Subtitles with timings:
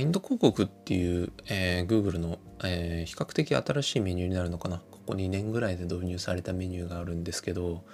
[0.00, 4.78] インド広告っていう、えー、Google の、えー、比較的新しいメニューになるのかな。
[4.90, 7.84] ここ2年ぐらいで導入されたメニューがあるんですけど、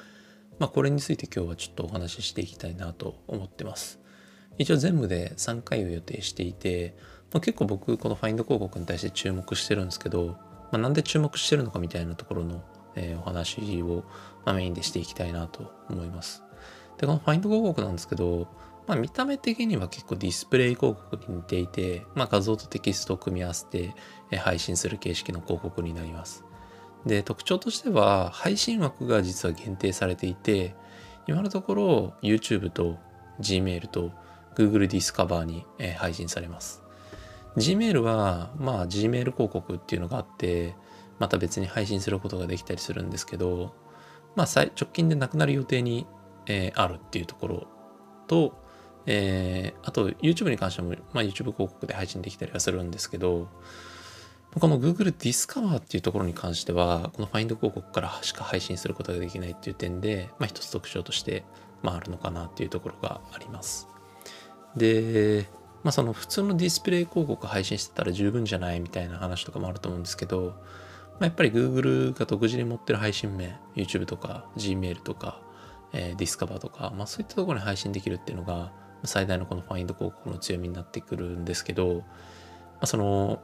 [0.58, 4.00] まあ、これについて今日はちょっとお話ししていきたいなと思ってます。
[4.58, 6.96] 一応全部で3回を予定していて、
[7.32, 10.36] まあ、結構僕このファインド広告に対して注目してるんですけど、
[10.70, 12.62] まあ、なんで注目してるのかみたいなところの、
[12.96, 14.04] えー、お話を、
[14.44, 16.42] ま、メインでしていきたいなと思います。
[16.98, 18.48] で、このファインド広告なんですけど、
[18.88, 23.94] まあ、見た目的には結構ディスプレイ広告に似ていて、まあ、画像とテキストを組み合わせて
[24.38, 26.42] 配信する形式の広告になります。
[27.04, 30.74] で、特徴としては配信枠が実は限定されていて、
[31.26, 32.96] 今のところ YouTube と
[33.40, 34.10] Gmail と
[34.56, 36.82] Google Discover に配信されます。
[37.56, 40.74] Gmail は、まあ Gmail 広告っていうのがあって、
[41.18, 43.74] また別に配信することができたりするんですけど、
[44.34, 46.06] まあ直近でなくなる予定に、
[46.46, 47.66] えー、あるっていうところ
[48.26, 48.67] と、
[49.10, 53.48] えー、あと YouTube に関しても、まあ、YouTube 広告で配信できたりはするんですけど、
[54.60, 61.44] この Google Discover っていうところに関しては、この Find 広告からしか配信することができないっていう点で、まあ、一つ特徴として、
[61.82, 63.88] まあ、あるのかなっていうところがあります。
[64.76, 65.46] で、
[65.82, 70.54] まあ、その普通のディスプレイ広告配信してたら十分じゃないみたいな話とかもあると思うんですけど、
[71.12, 75.40] まあ、やっぱり Google が独自に持ってる配信面、YouTube とか Gmail とか、
[75.92, 78.72] えー、Discover とか、まあ、そういったところに配信できるっていうのが、
[79.04, 82.04] 最大のこのファインド広告の強みになってくるんですけど、ま
[82.82, 83.40] あ、その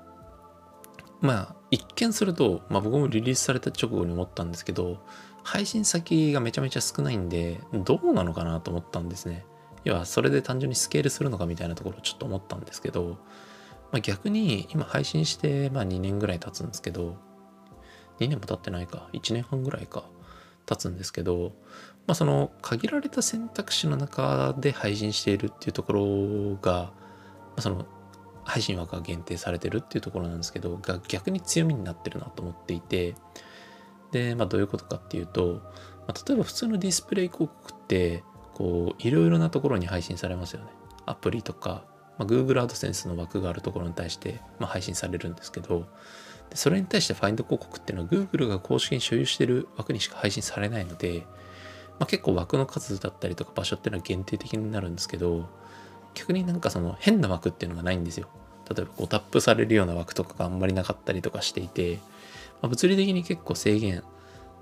[1.20, 4.98] まあ一見すると、まあ、僕もリリースされた直後に思ったんですけど
[5.42, 9.44] 配信先がめちゃめちゃ少ないんでどうなのかなと思ったんですね。
[9.84, 13.18] 要はそれで単純にスケールするのかみたいなところをちょっと思ったんですけど、
[13.92, 17.16] まあ、逆に今配信してまあ2年ぐらい経つんですけど
[18.18, 20.04] 2年も経ってないか1年半ぐらいか。
[20.66, 21.52] 経つんですけど、
[22.06, 26.92] まあ、その限られた選択肢の中で配信しているっていうところが、ま
[27.56, 27.86] あ、その
[28.44, 33.14] 配信枠が限定されてるっていうところなんですけどが逆に強みになってるなと思っていて
[34.12, 35.62] で、まあ、どういうことかっていうと、
[36.06, 38.22] まあ、例えば普通のディスプレイ広告って
[38.52, 40.68] こういろいろなところに配信されますよね。
[41.06, 41.84] アプリとか、
[42.18, 45.86] まあ、Google AdSense の枠があるところに対して、まあ、配信されるんですけど
[46.54, 51.26] それに対して Find 広告っていうのは Google が公式に所有している枠にしか配信されないので、
[51.98, 55.48] まあ、結構枠の数だったりとか場所っていうのは限定的になるんですけど
[56.14, 58.28] 逆になんかその変な枠っていうのがないんですよ。
[58.70, 61.98] 例えばこうタップされるような枠とかがあんまりなかったりとかしていて、
[62.62, 64.02] まあ、物理的に結構制限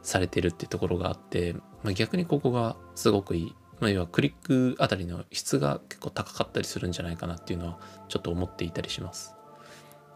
[0.02, 1.54] されてるっていうところがあって、
[1.84, 3.54] まあ、逆にここがすごくいい。
[3.80, 7.78] まあ、要はクリックあたりの質が結構高かったりするんじゃないかなっていうのは
[8.08, 9.34] ちょっと思っていたりします。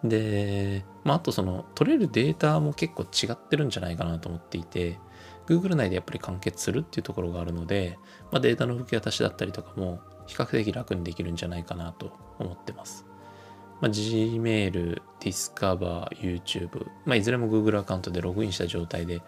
[0.05, 4.99] で、まあ、あとその取れるデータも結構違ってるんじゃないかなと思っていて、
[5.47, 7.99] Google 内でやっぱり完結するっていうところがあるので、
[8.33, 13.07] まあ、データの受け渡しだったりとかも比較的楽にできるんじゃないかなと思ってます。
[13.81, 19.21] まあ、Gmail、Discover、YouTube、まあ、いずれも Google アカウントでログインした状態で、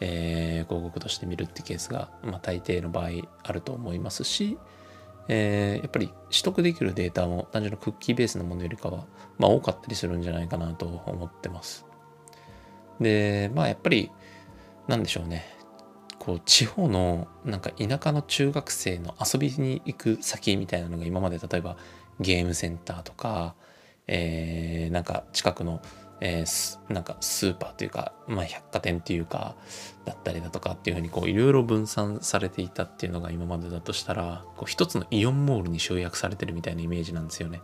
[0.00, 3.08] えー、広告として見るってケースが、まあ、大抵の場合
[3.42, 4.58] あると思いますし、
[5.28, 9.06] えー、やっぱり取得できるデータも単純なクッキーベースのものよりかは、
[9.38, 11.86] まあ、多かったりするんじゃないかなと思ってます。
[13.00, 14.10] で、まあやっぱり、
[14.86, 15.54] なんでしょうね。
[16.18, 21.76] こう地方のなんか田舎の中学生の遊びに行く先みたいなのが今まで例えば
[22.18, 23.54] ゲームセンターとか、
[24.06, 25.82] えー、なんか近くの
[26.20, 29.54] えー、なんかスーパーというか、まあ、百貨店っていうか
[30.04, 37.60] だったりだとかっていうふうにこういろいろ分散されていたっていうのが今までだとしたらこう一つのイオンモールに集約されてるみたいなイメージなんですよね。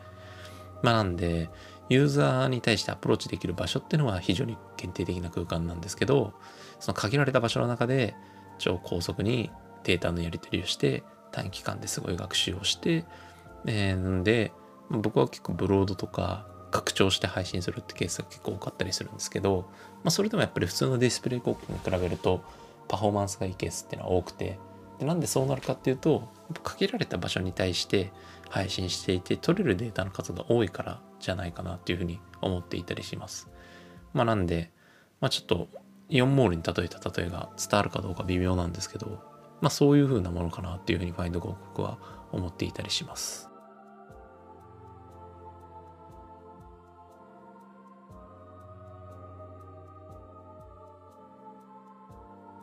[0.82, 1.50] まあ、なんで
[1.88, 6.32] ユーザーに対してアプローチできる場所っていうのは非常に限定的な空間なんですけど
[6.78, 8.14] その限られた場所の中で
[8.58, 9.50] 超高速に
[9.84, 11.02] データのやり取りをして
[11.32, 13.04] 短期間ですごい学習をして、
[13.66, 14.52] えー、で
[14.90, 19.66] 僕は結構ブロードとか拡張して配信するってケースが結構多かったりするんですけど、
[20.02, 22.42] まあ、それでもやっぱり普通のディスプレイ広告に比べると
[22.88, 24.58] パフォーマンスがいいケースっていうのは多くて
[24.98, 26.28] でなんでそうなるかっていうと
[26.62, 28.12] 限られた場所に対して
[28.48, 33.48] 配信していて取れるデータの数が多いからじゃないかなっていうふうに思っていたりします。
[34.12, 34.70] まあ、なんで、
[35.20, 35.68] まあ、ちょっと
[36.08, 39.22] イオンモールに例えた例えが伝わるかどうか微妙なんですけど、
[39.60, 41.98] まあ、そういうふうなものかなっていうふうにファインド広告は
[42.32, 43.49] 思っていたりします。